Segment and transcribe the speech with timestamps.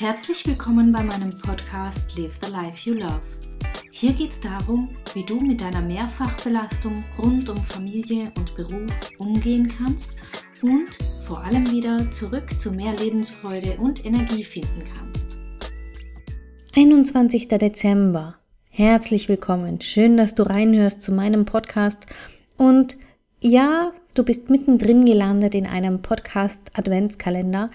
[0.00, 3.20] Herzlich willkommen bei meinem Podcast Live the Life You Love.
[3.90, 9.74] Hier geht es darum, wie du mit deiner Mehrfachbelastung rund um Familie und Beruf umgehen
[9.76, 10.10] kannst
[10.62, 10.94] und
[11.26, 15.36] vor allem wieder zurück zu mehr Lebensfreude und Energie finden kannst.
[16.76, 17.48] 21.
[17.48, 18.36] Dezember.
[18.70, 19.80] Herzlich willkommen.
[19.80, 22.06] Schön, dass du reinhörst zu meinem Podcast.
[22.56, 22.96] Und
[23.40, 27.68] ja, du bist mittendrin gelandet in einem Podcast Adventskalender.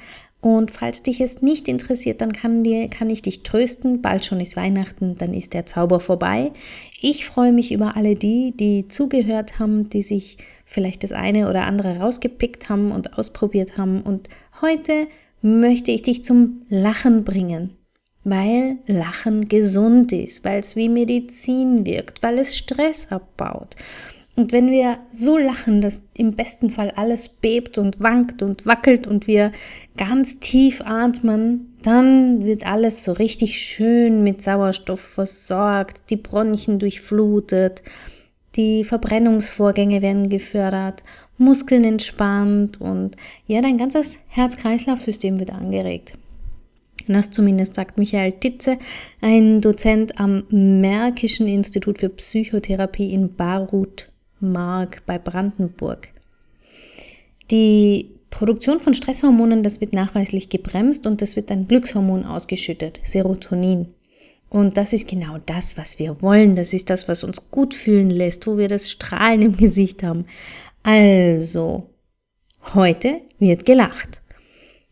[0.43, 4.01] Und falls dich es nicht interessiert, dann kann, dir, kann ich dich trösten.
[4.01, 6.51] Bald schon ist Weihnachten, dann ist der Zauber vorbei.
[6.99, 11.65] Ich freue mich über alle die, die zugehört haben, die sich vielleicht das eine oder
[11.65, 14.01] andere rausgepickt haben und ausprobiert haben.
[14.01, 14.27] Und
[14.59, 15.07] heute
[15.41, 17.77] möchte ich dich zum Lachen bringen,
[18.25, 23.77] weil Lachen gesund ist, weil es wie Medizin wirkt, weil es Stress abbaut
[24.35, 29.05] und wenn wir so lachen, dass im besten Fall alles bebt und wankt und wackelt
[29.05, 29.51] und wir
[29.95, 37.83] ganz tief atmen, dann wird alles so richtig schön mit Sauerstoff versorgt, die Bronchien durchflutet,
[38.55, 41.03] die Verbrennungsvorgänge werden gefördert,
[41.37, 43.15] Muskeln entspannt und
[43.45, 46.13] ja, dein ganzes Herz-Kreislauf-System wird angeregt.
[47.07, 48.77] Das zumindest sagt Michael Titze,
[49.21, 54.12] ein Dozent am Märkischen Institut für Psychotherapie in Barut
[54.43, 56.09] Mark bei Brandenburg.
[57.49, 63.87] Die Produktion von Stresshormonen, das wird nachweislich gebremst und das wird ein Glückshormon ausgeschüttet, Serotonin.
[64.49, 66.55] Und das ist genau das, was wir wollen.
[66.55, 70.25] Das ist das, was uns gut fühlen lässt, wo wir das Strahlen im Gesicht haben.
[70.83, 71.89] Also,
[72.75, 74.21] heute wird gelacht.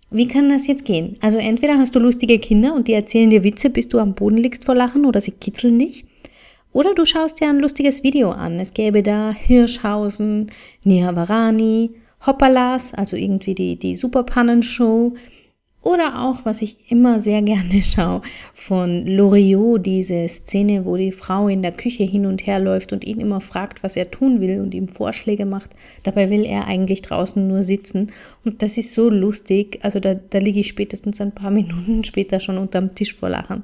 [0.09, 1.15] Wie kann das jetzt gehen?
[1.21, 4.37] Also entweder hast du lustige Kinder und die erzählen dir Witze, bis du am Boden
[4.37, 6.05] liegst vor Lachen oder sie kitzeln dich.
[6.73, 8.59] Oder du schaust dir ein lustiges Video an.
[8.59, 10.51] Es gäbe da Hirschhausen,
[10.83, 11.91] Nihavarani,
[12.25, 15.13] Hoppalas, also irgendwie die, die Superpannenshow.
[15.83, 18.21] Oder auch, was ich immer sehr gerne schaue,
[18.53, 23.03] von Loriot, diese Szene, wo die Frau in der Küche hin und her läuft und
[23.03, 25.71] ihn immer fragt, was er tun will und ihm Vorschläge macht.
[26.03, 28.11] Dabei will er eigentlich draußen nur sitzen.
[28.45, 29.79] Und das ist so lustig.
[29.81, 33.63] Also da, da liege ich spätestens ein paar Minuten später schon unterm Tisch vor Lachen.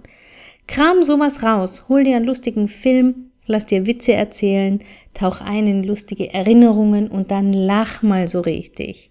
[0.67, 4.79] Kram sowas raus, hol dir einen lustigen Film, lass dir Witze erzählen,
[5.13, 9.09] tauch ein in lustige Erinnerungen und dann lach mal so richtig.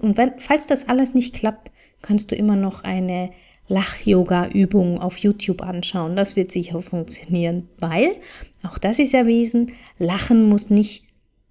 [0.00, 1.70] Und wenn, falls das alles nicht klappt,
[2.02, 3.30] kannst du immer noch eine
[3.68, 6.16] Lach-Yoga-Übung auf YouTube anschauen.
[6.16, 8.16] Das wird sicher funktionieren, weil,
[8.62, 11.04] auch das ist erwiesen, Lachen muss nicht,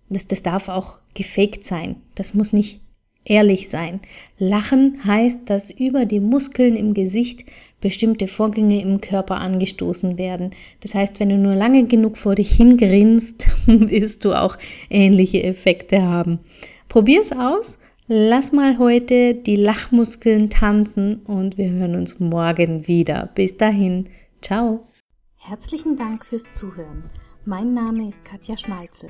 [0.10, 1.98] das, das darf auch gefaked sein.
[2.16, 2.82] Das muss nicht
[3.30, 4.00] ehrlich sein.
[4.40, 7.46] Lachen heißt, dass über die Muskeln im Gesicht
[7.82, 10.52] bestimmte Vorgänge im Körper angestoßen werden.
[10.82, 14.58] Das heißt, wenn du nur lange genug vor dich hingrinst, wirst du auch
[14.90, 16.40] ähnliche Effekte haben.
[16.90, 17.80] Probier's aus.
[18.08, 23.30] Lass mal heute die Lachmuskeln tanzen und wir hören uns morgen wieder.
[23.36, 24.08] Bis dahin.
[24.42, 24.86] Ciao.
[25.36, 27.04] Herzlichen Dank fürs Zuhören.
[27.44, 29.10] Mein Name ist Katja Schmalzel.